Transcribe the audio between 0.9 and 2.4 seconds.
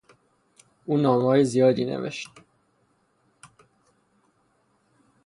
نامههای زیادی نوشت.